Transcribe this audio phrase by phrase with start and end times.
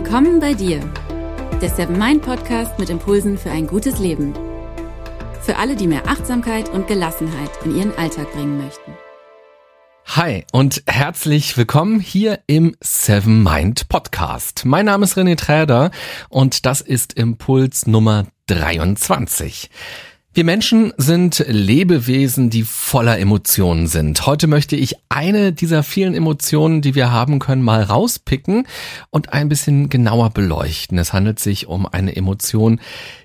[0.00, 0.78] Willkommen bei dir,
[1.60, 4.32] der Seven Mind Podcast mit Impulsen für ein gutes Leben.
[5.42, 8.92] Für alle, die mehr Achtsamkeit und Gelassenheit in ihren Alltag bringen möchten.
[10.06, 14.64] Hi und herzlich willkommen hier im Seven Mind Podcast.
[14.64, 15.90] Mein Name ist René Träder
[16.28, 19.68] und das ist Impuls Nummer 23.
[20.38, 24.24] Wir Menschen sind Lebewesen, die voller Emotionen sind.
[24.24, 28.64] Heute möchte ich eine dieser vielen Emotionen, die wir haben können, mal rauspicken
[29.10, 30.96] und ein bisschen genauer beleuchten.
[30.96, 32.78] Es handelt sich um eine Emotion,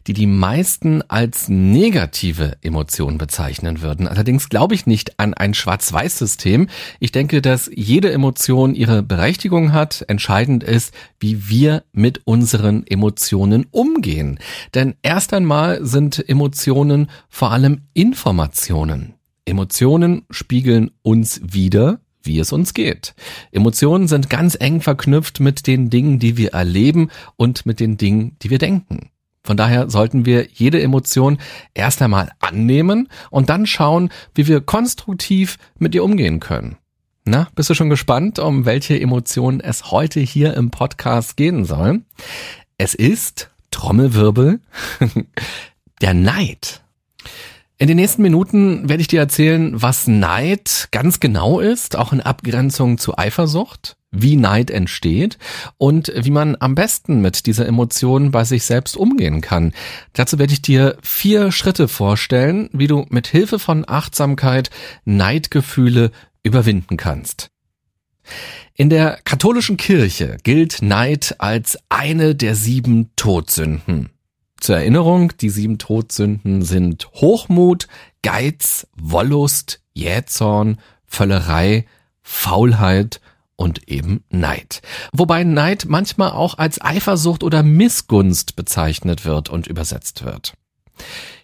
[0.07, 4.07] die die meisten als negative Emotion bezeichnen würden.
[4.07, 6.67] Allerdings glaube ich nicht an ein Schwarz-Weiß-System.
[6.99, 10.03] Ich denke, dass jede Emotion ihre Berechtigung hat.
[10.07, 14.39] Entscheidend ist, wie wir mit unseren Emotionen umgehen.
[14.73, 19.15] Denn erst einmal sind Emotionen vor allem Informationen.
[19.45, 23.13] Emotionen spiegeln uns wieder, wie es uns geht.
[23.51, 28.37] Emotionen sind ganz eng verknüpft mit den Dingen, die wir erleben und mit den Dingen,
[28.41, 29.09] die wir denken.
[29.45, 31.37] Von daher sollten wir jede Emotion
[31.73, 36.77] erst einmal annehmen und dann schauen, wie wir konstruktiv mit ihr umgehen können.
[37.25, 42.01] Na, bist du schon gespannt, um welche Emotionen es heute hier im Podcast gehen soll?
[42.77, 44.61] Es ist, Trommelwirbel,
[46.01, 46.82] der Neid.
[47.83, 52.21] In den nächsten Minuten werde ich dir erzählen, was Neid ganz genau ist, auch in
[52.21, 55.37] Abgrenzung zu Eifersucht, wie Neid entsteht
[55.77, 59.73] und wie man am besten mit dieser Emotion bei sich selbst umgehen kann.
[60.13, 64.69] Dazu werde ich dir vier Schritte vorstellen, wie du mit Hilfe von Achtsamkeit
[65.03, 67.49] Neidgefühle überwinden kannst.
[68.75, 74.12] In der katholischen Kirche gilt Neid als eine der sieben Todsünden.
[74.63, 77.89] Zur Erinnerung, die sieben Todsünden sind Hochmut,
[78.21, 81.85] Geiz, Wollust, Jähzorn, Völlerei,
[82.21, 83.19] Faulheit
[83.57, 84.81] und eben Neid.
[85.11, 90.53] Wobei Neid manchmal auch als Eifersucht oder Missgunst bezeichnet wird und übersetzt wird.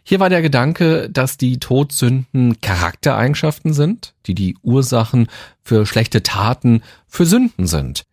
[0.01, 5.27] Hier war der Gedanke, dass die Todsünden Charaktereigenschaften sind, die die Ursachen
[5.61, 8.05] für schlechte Taten, für Sünden sind.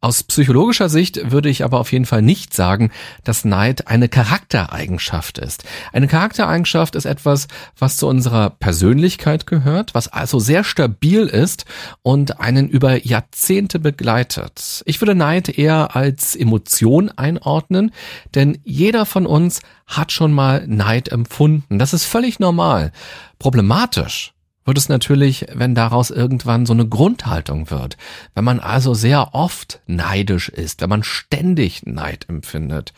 [0.00, 2.90] Aus psychologischer Sicht würde ich aber auf jeden Fall nicht sagen,
[3.24, 5.64] dass Neid eine Charaktereigenschaft ist.
[5.92, 7.48] Eine Charaktereigenschaft ist etwas,
[7.78, 11.64] was zu unserer Persönlichkeit gehört, was also sehr stabil ist
[12.02, 14.82] und einen über Jahrzehnte begleitet.
[14.86, 17.92] Ich würde Neid eher als Emotion einordnen,
[18.34, 21.78] denn jeder von uns hat schon mal Neid empfunden.
[21.78, 22.92] Das ist völlig normal.
[23.38, 24.33] Problematisch
[24.64, 27.96] wird es natürlich, wenn daraus irgendwann so eine Grundhaltung wird.
[28.34, 32.92] Wenn man also sehr oft neidisch ist, wenn man ständig Neid empfindet.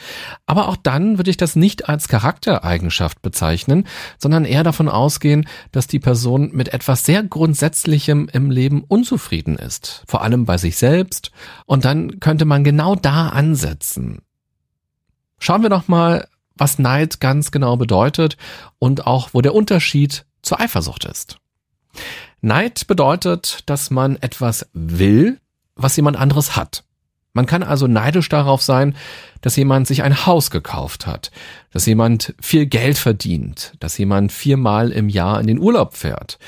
[0.46, 3.86] Aber auch dann würde ich das nicht als Charaktereigenschaft bezeichnen,
[4.18, 10.04] sondern eher davon ausgehen, dass die Person mit etwas sehr Grundsätzlichem im Leben unzufrieden ist.
[10.06, 11.32] Vor allem bei sich selbst.
[11.66, 14.22] Und dann könnte man genau da ansetzen.
[15.38, 18.36] Schauen wir doch mal, was Neid ganz genau bedeutet
[18.78, 21.38] und auch wo der Unterschied zur Eifersucht ist.
[22.40, 25.40] Neid bedeutet, dass man etwas will,
[25.74, 26.84] was jemand anderes hat.
[27.32, 28.96] Man kann also neidisch darauf sein,
[29.42, 31.30] dass jemand sich ein Haus gekauft hat,
[31.70, 36.38] dass jemand viel Geld verdient, dass jemand viermal im Jahr in den Urlaub fährt,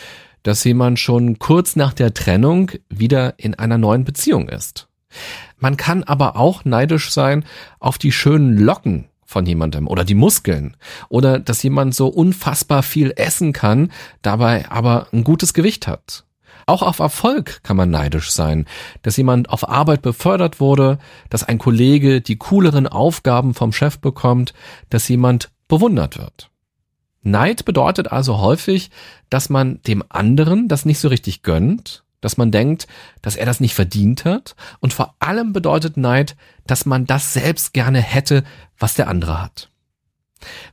[0.45, 4.89] dass jemand schon kurz nach der Trennung wieder in einer neuen Beziehung ist.
[5.59, 7.45] Man kann aber auch neidisch sein
[7.81, 10.75] auf die schönen Locken, von jemandem oder die Muskeln
[11.11, 16.25] oder dass jemand so unfassbar viel essen kann, dabei aber ein gutes Gewicht hat.
[16.65, 18.65] Auch auf Erfolg kann man neidisch sein,
[19.03, 24.55] dass jemand auf Arbeit befördert wurde, dass ein Kollege die cooleren Aufgaben vom Chef bekommt,
[24.89, 26.51] dass jemand bewundert wird.
[27.23, 28.91] Neid bedeutet also häufig,
[29.29, 32.87] dass man dem anderen das nicht so richtig gönnt dass man denkt,
[33.23, 34.57] dass er das nicht verdient hat.
[34.81, 36.37] Und vor allem bedeutet Neid,
[36.67, 38.45] dass man das selbst gerne hätte,
[38.79, 39.71] was der andere hat.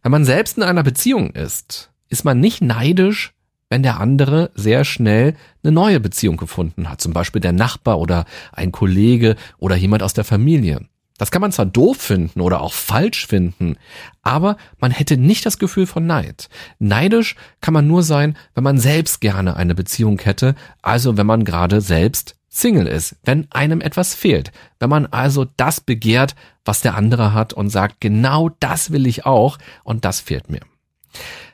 [0.04, 3.34] Wenn man selbst in einer Beziehung ist, ist man nicht neidisch,
[3.70, 8.26] wenn der andere sehr schnell eine neue Beziehung gefunden hat, zum Beispiel der Nachbar oder
[8.52, 10.88] ein Kollege oder jemand aus der Familie.
[11.18, 13.78] Das kann man zwar doof finden oder auch falsch finden,
[14.22, 16.50] aber man hätte nicht das Gefühl von Neid.
[16.78, 21.46] Neidisch kann man nur sein, wenn man selbst gerne eine Beziehung hätte, also wenn man
[21.46, 26.96] gerade selbst Single ist, wenn einem etwas fehlt, wenn man also das begehrt, was der
[26.96, 30.62] andere hat und sagt, genau das will ich auch und das fehlt mir.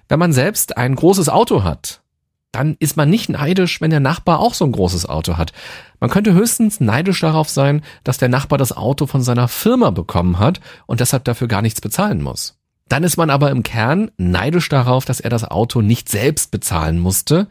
[0.08, 2.02] Wenn man selbst ein großes Auto hat,
[2.52, 5.54] dann ist man nicht neidisch, wenn der Nachbar auch so ein großes Auto hat.
[6.00, 10.40] Man könnte höchstens neidisch darauf sein, dass der Nachbar das Auto von seiner Firma bekommen
[10.40, 12.58] hat und deshalb dafür gar nichts bezahlen muss.
[12.90, 17.00] Dann ist man aber im Kern neidisch darauf, dass er das Auto nicht selbst bezahlen
[17.00, 17.48] musste,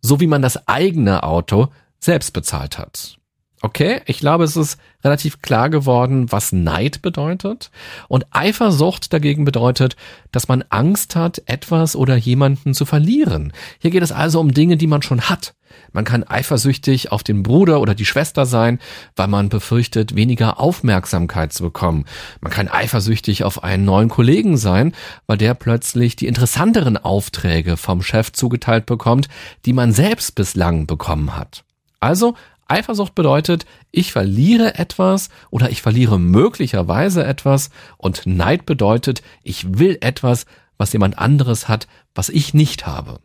[0.00, 1.68] so wie man das eigene Auto
[1.98, 3.18] selbst bezahlt hat.
[3.64, 7.70] Okay, ich glaube, es ist relativ klar geworden, was Neid bedeutet.
[8.08, 9.96] Und Eifersucht dagegen bedeutet,
[10.32, 13.54] dass man Angst hat, etwas oder jemanden zu verlieren.
[13.78, 15.54] Hier geht es also um Dinge, die man schon hat.
[15.92, 18.80] Man kann eifersüchtig auf den Bruder oder die Schwester sein,
[19.16, 22.04] weil man befürchtet, weniger Aufmerksamkeit zu bekommen.
[22.42, 24.92] Man kann eifersüchtig auf einen neuen Kollegen sein,
[25.26, 29.28] weil der plötzlich die interessanteren Aufträge vom Chef zugeteilt bekommt,
[29.64, 31.64] die man selbst bislang bekommen hat.
[32.04, 32.34] Also
[32.66, 39.98] Eifersucht bedeutet, ich verliere etwas oder ich verliere möglicherweise etwas und Neid bedeutet, ich will
[40.00, 40.46] etwas,
[40.78, 43.20] was jemand anderes hat, was ich nicht habe.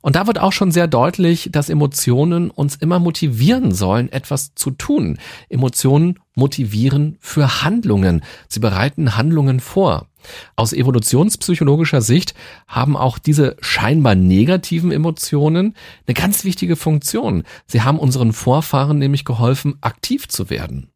[0.00, 4.72] Und da wird auch schon sehr deutlich, dass Emotionen uns immer motivieren sollen, etwas zu
[4.72, 5.18] tun.
[5.48, 8.22] Emotionen motivieren für Handlungen.
[8.48, 10.08] Sie bereiten Handlungen vor.
[10.56, 12.34] Aus evolutionspsychologischer Sicht
[12.66, 15.74] haben auch diese scheinbar negativen Emotionen
[16.06, 17.44] eine ganz wichtige Funktion.
[17.66, 20.88] Sie haben unseren Vorfahren nämlich geholfen, aktiv zu werden.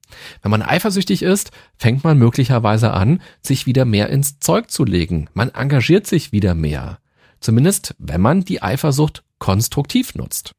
[0.42, 5.28] Wenn man eifersüchtig ist, fängt man möglicherweise an, sich wieder mehr ins Zeug zu legen.
[5.34, 6.98] Man engagiert sich wieder mehr.
[7.40, 10.55] Zumindest wenn man die Eifersucht konstruktiv nutzt.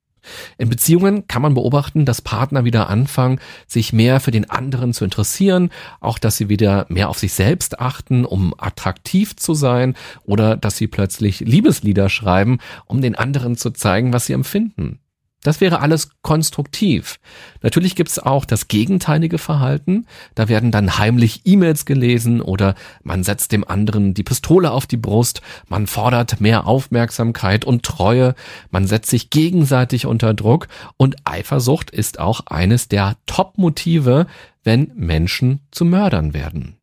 [0.58, 5.04] In Beziehungen kann man beobachten, dass Partner wieder anfangen, sich mehr für den anderen zu
[5.04, 5.70] interessieren,
[6.00, 10.78] auch dass sie wieder mehr auf sich selbst achten, um attraktiv zu sein, oder dass
[10.78, 15.00] sie plötzlich Liebeslieder schreiben, um den anderen zu zeigen, was sie empfinden.
[15.44, 17.20] Das wäre alles konstruktiv.
[17.62, 20.08] Natürlich gibt's auch das gegenteilige Verhalten.
[20.36, 24.98] Da werden dann heimlich E-Mails gelesen oder man setzt dem anderen die Pistole auf die
[24.98, 28.34] Brust, man fordert mehr Aufmerksamkeit und Treue,
[28.72, 30.68] man setzt sich gegenseitig unter Druck
[30.98, 34.26] und Eifersucht ist auch eines der Top-Motive,
[34.64, 36.78] wenn Menschen zu Mördern werden.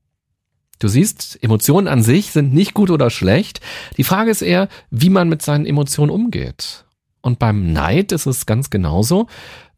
[0.78, 3.60] Du siehst, Emotionen an sich sind nicht gut oder schlecht.
[3.96, 6.84] Die Frage ist eher, wie man mit seinen Emotionen umgeht.
[7.24, 9.28] Und beim Neid ist es ganz genauso,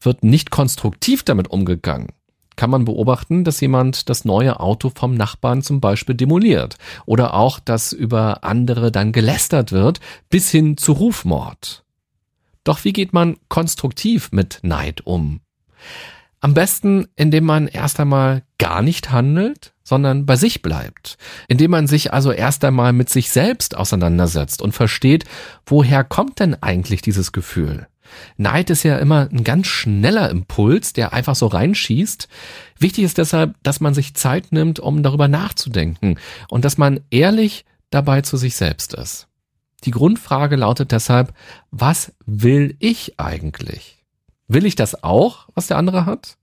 [0.01, 2.09] wird nicht konstruktiv damit umgegangen.
[2.57, 7.61] Kann man beobachten, dass jemand das neue Auto vom Nachbarn zum Beispiel demoliert oder auch,
[7.61, 11.85] dass über andere dann gelästert wird, bis hin zu Rufmord.
[12.65, 15.39] Doch wie geht man konstruktiv mit Neid um?
[16.41, 21.17] Am besten, indem man erst einmal gar nicht handelt, sondern bei sich bleibt,
[21.49, 25.25] indem man sich also erst einmal mit sich selbst auseinandersetzt und versteht,
[25.67, 27.87] woher kommt denn eigentlich dieses Gefühl?
[28.37, 32.29] Neid ist ja immer ein ganz schneller Impuls, der einfach so reinschießt.
[32.79, 36.19] Wichtig ist deshalb, dass man sich Zeit nimmt, um darüber nachzudenken
[36.49, 39.29] und dass man ehrlich dabei zu sich selbst ist.
[39.85, 41.33] Die Grundfrage lautet deshalb,
[41.71, 44.05] was will ich eigentlich?
[44.49, 46.37] Will ich das auch, was der andere hat?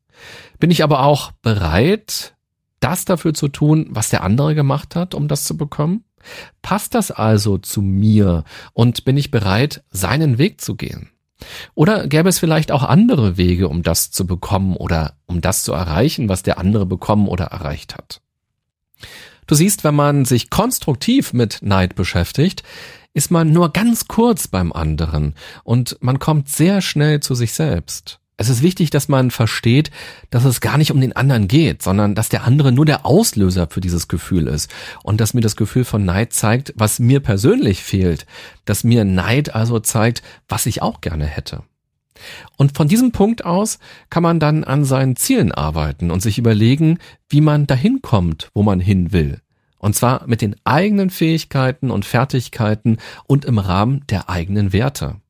[0.60, 2.36] Bin ich aber auch bereit,
[2.80, 6.04] das dafür zu tun, was der andere gemacht hat, um das zu bekommen?
[6.62, 8.44] Passt das also zu mir
[8.74, 11.10] und bin ich bereit, seinen Weg zu gehen?
[11.76, 15.74] Oder gäbe es vielleicht auch andere Wege, um das zu bekommen oder um das zu
[15.74, 18.22] erreichen, was der andere bekommen oder erreicht hat?
[19.48, 22.64] Du siehst, wenn man sich konstruktiv mit Neid beschäftigt,
[23.14, 28.20] ist man nur ganz kurz beim anderen und man kommt sehr schnell zu sich selbst.
[28.44, 29.90] Es ist wichtig, dass man versteht,
[30.30, 33.70] dass es gar nicht um den anderen geht, sondern dass der andere nur der Auslöser
[33.70, 34.70] für dieses Gefühl ist
[35.02, 38.26] und dass mir das Gefühl von Neid zeigt, was mir persönlich fehlt,
[38.66, 41.64] dass mir Neid also zeigt, was ich auch gerne hätte.
[42.58, 46.98] Und von diesem Punkt aus kann man dann an seinen Zielen arbeiten und sich überlegen,
[47.30, 49.40] wie man dahin kommt, wo man hin will.
[49.78, 55.22] Und zwar mit den eigenen Fähigkeiten und Fertigkeiten und im Rahmen der eigenen Werte.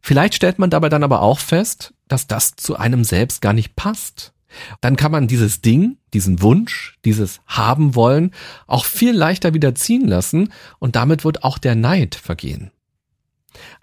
[0.00, 3.76] Vielleicht stellt man dabei dann aber auch fest, dass das zu einem selbst gar nicht
[3.76, 4.32] passt.
[4.80, 8.32] Dann kann man dieses Ding, diesen Wunsch, dieses haben wollen
[8.66, 12.70] auch viel leichter wieder ziehen lassen und damit wird auch der Neid vergehen.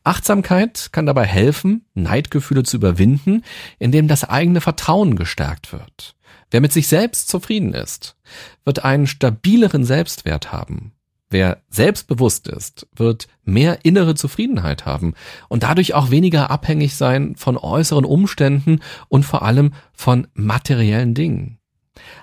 [0.03, 3.44] Achtsamkeit kann dabei helfen, Neidgefühle zu überwinden,
[3.79, 6.15] indem das eigene Vertrauen gestärkt wird.
[6.51, 8.15] Wer mit sich selbst zufrieden ist,
[8.63, 10.94] wird einen stabileren Selbstwert haben.
[11.29, 15.15] Wer selbstbewusst ist, wird mehr innere Zufriedenheit haben
[15.50, 21.58] und dadurch auch weniger abhängig sein von äußeren Umständen und vor allem von materiellen Dingen.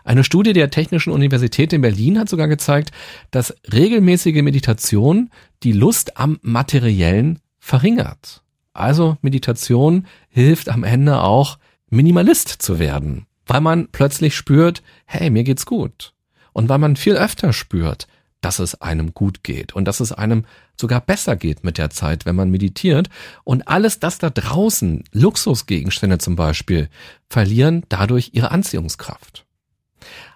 [0.05, 2.91] Eine Studie der Technischen Universität in Berlin hat sogar gezeigt,
[3.31, 5.31] dass regelmäßige Meditation
[5.63, 8.43] die Lust am Materiellen verringert.
[8.73, 11.59] Also Meditation hilft am Ende auch,
[11.91, 16.15] Minimalist zu werden, weil man plötzlich spürt, hey, mir geht's gut.
[16.55, 18.07] Und weil man viel öfter spürt,
[18.43, 20.45] dass es einem gut geht und dass es einem
[20.79, 23.09] sogar besser geht mit der Zeit, wenn man meditiert.
[23.45, 26.91] Und alles das da draußen, Luxusgegenstände zum Beispiel,
[27.29, 29.47] verlieren dadurch ihre Anziehungskraft.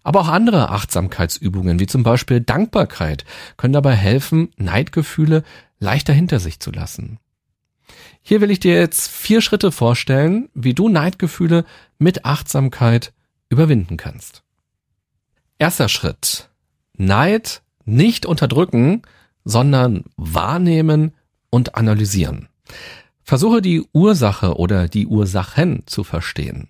[0.02, 3.24] Aber auch andere Achtsamkeitsübungen, wie zum Beispiel Dankbarkeit,
[3.56, 5.42] können dabei helfen, Neidgefühle
[5.80, 7.18] leichter hinter sich zu lassen.
[8.22, 11.64] Hier will ich dir jetzt vier Schritte vorstellen, wie du Neidgefühle
[11.98, 13.12] mit Achtsamkeit
[13.48, 14.42] überwinden kannst.
[15.58, 16.50] Erster Schritt.
[16.96, 19.02] Neid nicht unterdrücken,
[19.44, 21.12] sondern wahrnehmen
[21.50, 22.48] und analysieren.
[23.22, 26.68] Versuche die Ursache oder die Ursachen zu verstehen.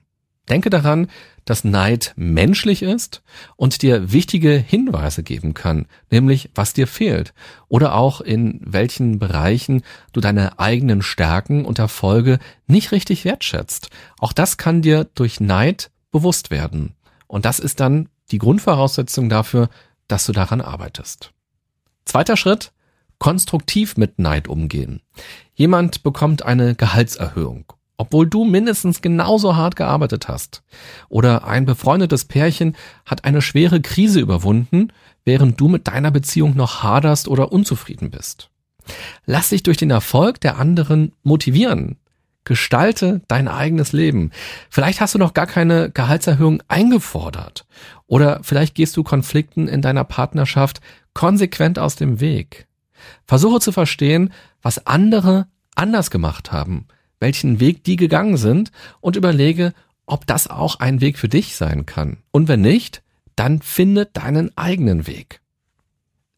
[0.48, 1.08] Denke daran,
[1.44, 3.22] dass Neid menschlich ist
[3.56, 7.34] und dir wichtige Hinweise geben kann, nämlich was dir fehlt
[7.68, 9.82] oder auch in welchen Bereichen
[10.12, 13.90] du deine eigenen Stärken und Erfolge nicht richtig wertschätzt.
[14.18, 16.94] Auch das kann dir durch Neid bewusst werden.
[17.26, 19.68] Und das ist dann die Grundvoraussetzung dafür,
[20.08, 21.32] dass du daran arbeitest.
[22.04, 22.72] Zweiter Schritt,
[23.18, 25.00] konstruktiv mit Neid umgehen.
[25.54, 30.62] Jemand bekommt eine Gehaltserhöhung obwohl du mindestens genauso hart gearbeitet hast.
[31.08, 34.92] Oder ein befreundetes Pärchen hat eine schwere Krise überwunden,
[35.24, 38.50] während du mit deiner Beziehung noch haderst oder unzufrieden bist.
[39.24, 41.96] Lass dich durch den Erfolg der anderen motivieren.
[42.46, 44.30] Gestalte dein eigenes Leben.
[44.70, 47.66] Vielleicht hast du noch gar keine Gehaltserhöhung eingefordert.
[48.06, 50.80] Oder vielleicht gehst du Konflikten in deiner Partnerschaft
[51.12, 52.66] konsequent aus dem Weg.
[53.26, 56.86] Versuche zu verstehen, was andere anders gemacht haben
[57.20, 59.72] welchen Weg die gegangen sind und überlege,
[60.06, 62.18] ob das auch ein Weg für dich sein kann.
[62.30, 63.02] Und wenn nicht,
[63.34, 65.40] dann finde deinen eigenen Weg.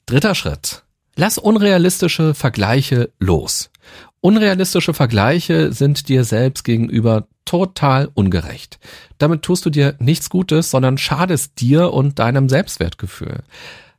[0.06, 0.84] Dritter Schritt.
[1.16, 3.70] Lass unrealistische Vergleiche los.
[4.20, 8.78] Unrealistische Vergleiche sind dir selbst gegenüber total ungerecht.
[9.18, 13.42] Damit tust du dir nichts Gutes, sondern schadest dir und deinem Selbstwertgefühl.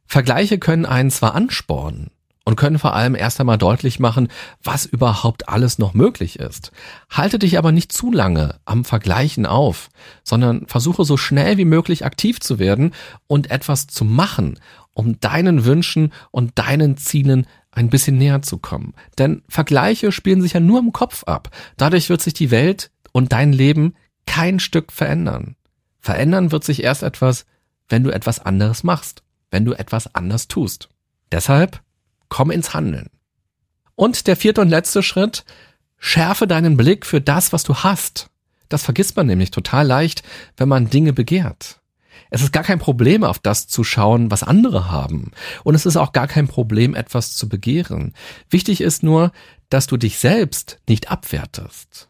[0.05, 2.11] Vergleiche können einen zwar anspornen,
[2.49, 4.27] und können vor allem erst einmal deutlich machen,
[4.63, 6.71] was überhaupt alles noch möglich ist.
[7.07, 9.89] Halte dich aber nicht zu lange am Vergleichen auf,
[10.23, 12.95] sondern versuche so schnell wie möglich aktiv zu werden
[13.27, 14.59] und etwas zu machen,
[14.93, 17.45] um deinen Wünschen und deinen Zielen
[17.79, 18.93] ein bisschen näher zu kommen.
[19.17, 21.50] Denn Vergleiche spielen sich ja nur im Kopf ab.
[21.77, 23.95] Dadurch wird sich die Welt und dein Leben
[24.27, 25.55] kein Stück verändern.
[26.01, 27.45] Verändern wird sich erst etwas,
[27.88, 30.89] wenn du etwas anderes machst, wenn du etwas anders tust.
[31.31, 31.81] Deshalb
[32.27, 33.09] komm ins Handeln.
[33.95, 35.45] Und der vierte und letzte Schritt,
[35.98, 38.29] schärfe deinen Blick für das, was du hast.
[38.67, 40.24] Das vergisst man nämlich total leicht,
[40.57, 41.78] wenn man Dinge begehrt.
[42.29, 45.31] Es ist gar kein Problem, auf das zu schauen, was andere haben.
[45.63, 48.13] Und es ist auch gar kein Problem, etwas zu begehren.
[48.50, 49.31] Wichtig ist nur,
[49.69, 52.09] dass du dich selbst nicht abwertest.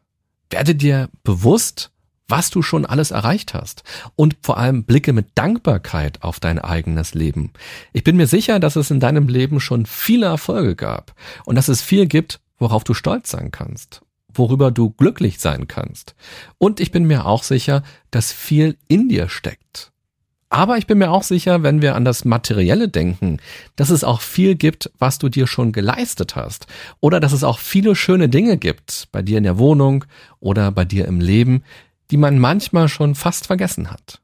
[0.49, 1.91] Werde dir bewusst,
[2.29, 3.83] was du schon alles erreicht hast
[4.15, 7.51] und vor allem blicke mit Dankbarkeit auf dein eigenes Leben.
[7.91, 11.67] Ich bin mir sicher, dass es in deinem Leben schon viele Erfolge gab und dass
[11.67, 16.15] es viel gibt, worauf du stolz sein kannst, worüber du glücklich sein kannst.
[16.59, 19.91] Und ich bin mir auch sicher, dass viel in dir steckt.
[20.49, 23.37] Aber ich bin mir auch sicher, wenn wir an das Materielle denken,
[23.75, 26.65] dass es auch viel gibt, was du dir schon geleistet hast.
[26.99, 30.05] Oder dass es auch viele schöne Dinge gibt, bei dir in der Wohnung
[30.39, 31.63] oder bei dir im Leben,
[32.09, 34.21] die man manchmal schon fast vergessen hat.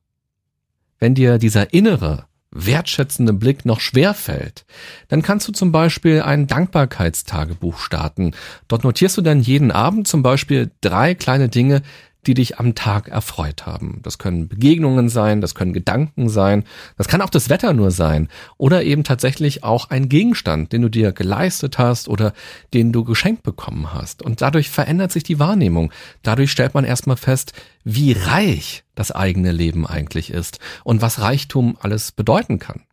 [0.98, 4.65] Wenn dir dieser innere, wertschätzende Blick noch schwer fällt,
[5.10, 8.32] dann kannst du zum Beispiel ein Dankbarkeitstagebuch starten.
[8.67, 11.84] Dort notierst du dann jeden Abend zum Beispiel drei kleine Dinge,
[12.27, 14.00] die dich am Tag erfreut haben.
[14.03, 16.63] Das können Begegnungen sein, das können Gedanken sein,
[16.98, 20.89] das kann auch das Wetter nur sein oder eben tatsächlich auch ein Gegenstand, den du
[20.89, 22.34] dir geleistet hast oder
[22.74, 24.22] den du geschenkt bekommen hast.
[24.22, 25.91] Und dadurch verändert sich die Wahrnehmung.
[26.24, 27.53] Dadurch stellt man erstmal fest,
[27.84, 32.84] wie reich das eigene Leben eigentlich ist und was Reichtum alles bedeuten kann.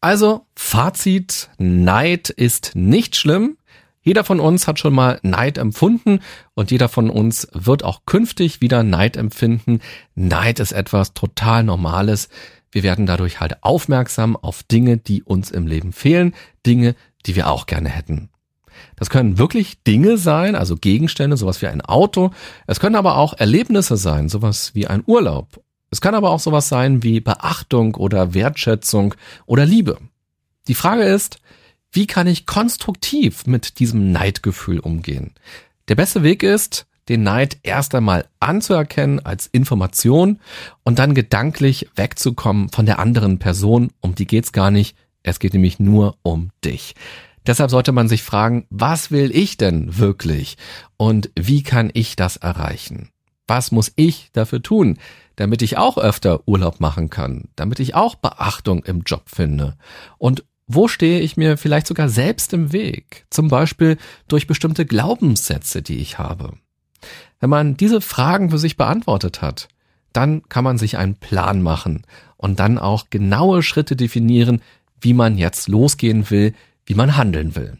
[0.00, 3.56] Also, Fazit, Neid ist nicht schlimm,
[4.02, 6.20] jeder von uns hat schon mal Neid empfunden
[6.54, 9.80] und jeder von uns wird auch künftig wieder Neid empfinden.
[10.14, 12.28] Neid ist etwas total Normales.
[12.72, 16.34] Wir werden dadurch halt aufmerksam auf Dinge, die uns im Leben fehlen,
[16.66, 18.30] Dinge, die wir auch gerne hätten.
[18.96, 22.30] Das können wirklich Dinge sein, also Gegenstände, sowas wie ein Auto.
[22.66, 25.62] Es können aber auch Erlebnisse sein, sowas wie ein Urlaub.
[25.90, 29.14] Es kann aber auch sowas sein wie Beachtung oder Wertschätzung
[29.46, 29.98] oder Liebe.
[30.68, 31.38] Die Frage ist,
[31.92, 35.34] wie kann ich konstruktiv mit diesem Neidgefühl umgehen?
[35.88, 40.40] Der beste Weg ist, den Neid erst einmal anzuerkennen als Information
[40.84, 43.90] und dann gedanklich wegzukommen von der anderen Person.
[44.00, 44.96] Um die geht's gar nicht.
[45.22, 46.94] Es geht nämlich nur um dich.
[47.46, 50.56] Deshalb sollte man sich fragen, was will ich denn wirklich?
[50.96, 53.10] Und wie kann ich das erreichen?
[53.48, 54.98] Was muss ich dafür tun,
[55.34, 59.76] damit ich auch öfter Urlaub machen kann, damit ich auch Beachtung im Job finde?
[60.18, 63.26] Und wo stehe ich mir vielleicht sogar selbst im Weg?
[63.30, 63.98] Zum Beispiel
[64.28, 66.54] durch bestimmte Glaubenssätze, die ich habe.
[67.40, 69.68] Wenn man diese Fragen für sich beantwortet hat,
[70.12, 72.02] dann kann man sich einen Plan machen
[72.36, 74.62] und dann auch genaue Schritte definieren,
[75.00, 76.54] wie man jetzt losgehen will,
[76.86, 77.78] wie man handeln will.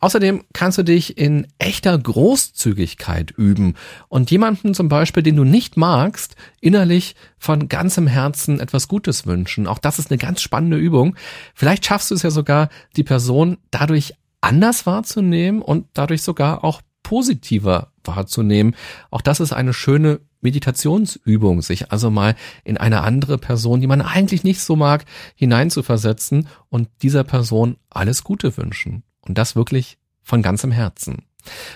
[0.00, 3.74] Außerdem kannst du dich in echter Großzügigkeit üben
[4.08, 9.66] und jemanden zum Beispiel, den du nicht magst, innerlich von ganzem Herzen etwas Gutes wünschen.
[9.66, 11.16] Auch das ist eine ganz spannende Übung.
[11.54, 16.80] Vielleicht schaffst du es ja sogar, die Person dadurch anders wahrzunehmen und dadurch sogar auch
[17.02, 18.74] positiver wahrzunehmen.
[19.10, 24.00] Auch das ist eine schöne Meditationsübung, sich also mal in eine andere Person, die man
[24.00, 25.04] eigentlich nicht so mag,
[25.34, 29.02] hineinzuversetzen und dieser Person alles Gute wünschen.
[29.26, 31.22] Und das wirklich von ganzem Herzen.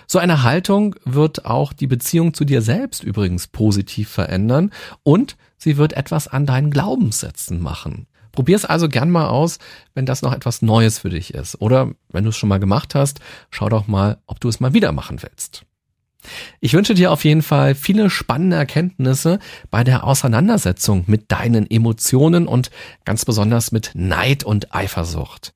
[0.07, 5.76] So eine Haltung wird auch die Beziehung zu dir selbst übrigens positiv verändern und sie
[5.76, 8.07] wird etwas an deinen Glaubenssätzen machen.
[8.33, 9.59] Probier es also gern mal aus,
[9.95, 11.61] wenn das noch etwas Neues für dich ist.
[11.61, 14.73] Oder wenn du es schon mal gemacht hast, schau doch mal, ob du es mal
[14.73, 15.64] wieder machen willst.
[16.61, 19.38] Ich wünsche dir auf jeden Fall viele spannende Erkenntnisse
[19.71, 22.71] bei der Auseinandersetzung mit deinen Emotionen und
[23.04, 25.54] ganz besonders mit Neid und Eifersucht.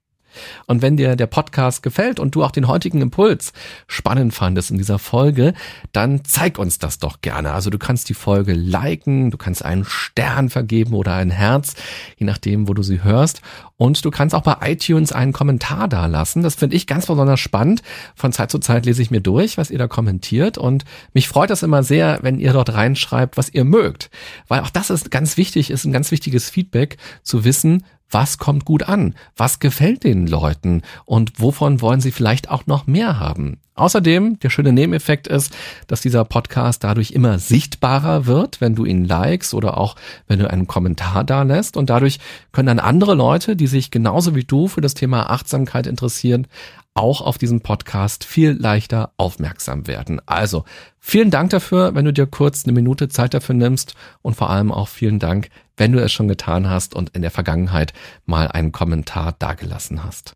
[0.67, 3.53] Und wenn dir der Podcast gefällt und du auch den heutigen Impuls
[3.87, 5.55] spannend fandest in dieser Folge,
[5.93, 7.53] dann zeig uns das doch gerne.
[7.53, 11.75] Also du kannst die Folge liken, du kannst einen Stern vergeben oder ein Herz,
[12.17, 13.41] je nachdem, wo du sie hörst.
[13.76, 16.43] Und du kannst auch bei iTunes einen Kommentar da lassen.
[16.43, 17.83] Das finde ich ganz besonders spannend.
[18.14, 20.59] Von Zeit zu Zeit lese ich mir durch, was ihr da kommentiert.
[20.59, 24.11] Und mich freut das immer sehr, wenn ihr dort reinschreibt, was ihr mögt.
[24.47, 28.64] Weil auch das ist ganz wichtig, ist ein ganz wichtiges Feedback zu wissen, was kommt
[28.64, 33.59] gut an, was gefällt den Leuten und wovon wollen sie vielleicht auch noch mehr haben.
[33.75, 35.52] Außerdem, der schöne Nebeneffekt ist,
[35.88, 39.97] dass dieser Podcast dadurch immer sichtbarer wird, wenn du ihn likest oder auch
[40.28, 41.76] wenn du einen Kommentar da lässt.
[41.76, 42.21] Und dadurch
[42.52, 46.47] können dann andere Leute, die sich genauso wie du für das Thema Achtsamkeit interessieren,
[46.94, 50.21] auch auf diesen Podcast viel leichter aufmerksam werden.
[50.26, 50.64] Also
[51.00, 54.71] vielen Dank dafür, wenn du dir kurz eine Minute Zeit dafür nimmst und vor allem
[54.71, 57.93] auch vielen Dank, wenn du es schon getan hast und in der Vergangenheit
[58.25, 60.35] mal einen Kommentar dagelassen hast.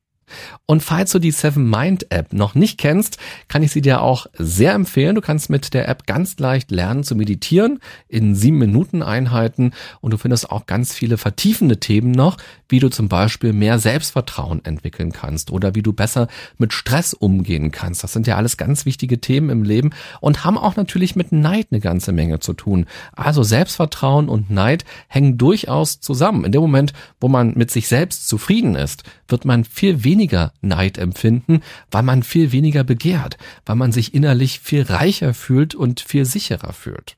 [0.66, 4.26] Und falls du die Seven Mind App noch nicht kennst, kann ich sie dir auch
[4.34, 5.14] sehr empfehlen.
[5.14, 10.12] Du kannst mit der App ganz leicht lernen zu meditieren in sieben Minuten Einheiten und
[10.12, 12.36] du findest auch ganz viele vertiefende Themen noch,
[12.68, 17.70] wie du zum Beispiel mehr Selbstvertrauen entwickeln kannst oder wie du besser mit Stress umgehen
[17.70, 18.04] kannst.
[18.04, 21.68] Das sind ja alles ganz wichtige Themen im Leben und haben auch natürlich mit Neid
[21.70, 22.86] eine ganze Menge zu tun.
[23.12, 26.44] Also Selbstvertrauen und Neid hängen durchaus zusammen.
[26.44, 30.52] In dem Moment, wo man mit sich selbst zufrieden ist, wird man viel weniger weniger
[30.62, 31.60] Neid empfinden,
[31.92, 36.72] weil man viel weniger begehrt, weil man sich innerlich viel reicher fühlt und viel sicherer
[36.72, 37.16] fühlt.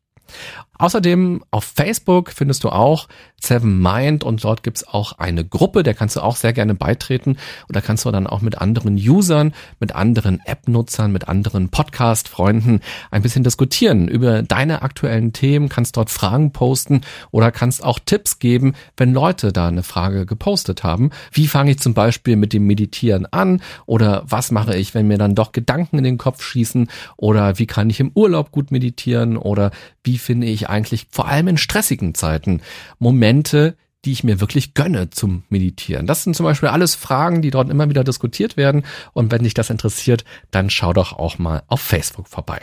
[0.81, 3.07] Außerdem auf Facebook findest du auch
[3.39, 7.37] Seven Mind und dort gibt's auch eine Gruppe, der kannst du auch sehr gerne beitreten.
[7.69, 12.81] Und da kannst du dann auch mit anderen Usern, mit anderen App-Nutzern, mit anderen Podcast-Freunden
[13.11, 14.09] ein bisschen diskutieren.
[14.09, 19.53] Über deine aktuellen Themen, kannst dort Fragen posten oder kannst auch Tipps geben, wenn Leute
[19.53, 21.11] da eine Frage gepostet haben.
[21.31, 23.61] Wie fange ich zum Beispiel mit dem Meditieren an?
[23.85, 26.89] Oder was mache ich, wenn mir dann doch Gedanken in den Kopf schießen?
[27.19, 29.37] Oder wie kann ich im Urlaub gut meditieren?
[29.37, 29.71] Oder
[30.05, 32.63] wie finde ich eigentlich vor allem in stressigen Zeiten
[32.99, 36.07] Momente, die ich mir wirklich gönne zum Meditieren?
[36.07, 38.85] Das sind zum Beispiel alles Fragen, die dort immer wieder diskutiert werden.
[39.13, 42.63] Und wenn dich das interessiert, dann schau doch auch mal auf Facebook vorbei.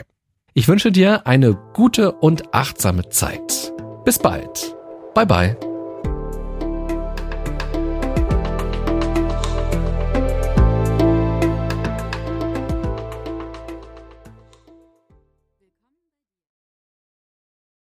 [0.54, 3.72] Ich wünsche dir eine gute und achtsame Zeit.
[4.04, 4.74] Bis bald.
[5.14, 5.67] Bye bye.